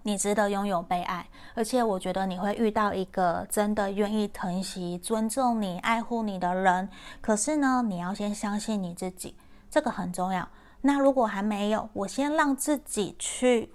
[0.03, 6.89] 你值得拥有被爱，而且我觉得你会遇到一个真的愿意疼惜、尊重你、爱护你的人。
[7.21, 9.37] 可是呢，你要先相信你自己，
[9.71, 10.49] 这个很重要。
[10.81, 13.71] 那如果还没有，我先让自己去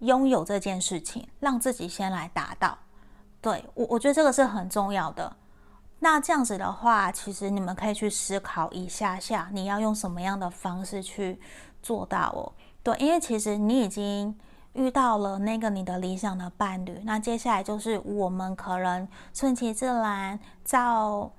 [0.00, 2.76] 拥有这件事情，让自己先来达到。
[3.40, 5.34] 对，我，我觉得这个是很重要的。
[6.00, 11.40] 那这样子的话，其实你们可以去思考一下下，你要用什么样的方式去
[11.82, 12.52] 做到哦。
[12.82, 14.38] 对，因为其实你已经。
[14.74, 21.30] 遇到了那个你的理想的伴侣，那接下来就是我们可能顺其自然，照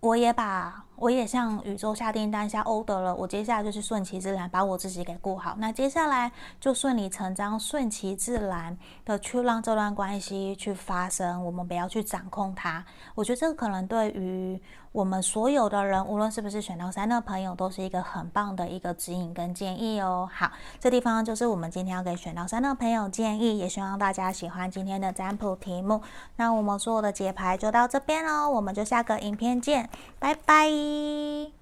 [0.00, 0.84] 我也把。
[1.00, 3.16] 我也向宇宙下订单、下 order 了。
[3.16, 5.54] 我接下来就是顺其自然，把我自己给顾好。
[5.56, 6.30] 那接下来
[6.60, 8.76] 就顺理成章、顺其自然
[9.06, 11.42] 的去让这段关系去发生。
[11.42, 12.84] 我们不要去掌控它。
[13.14, 14.62] 我觉得这个可能对于
[14.92, 20.28] 我们所有的人，无论是不是选到三的朋友，都是一个很棒的一个指引跟建议哦。
[20.32, 26.02] 好，这地方就是我们今天要给选到三的朋友建议，也希望大家喜欢今天的占卜题目。
[26.36, 29.88] 那我们所有的解牌就到这边喽，我们就下个影片见，
[30.18, 31.59] 拜拜。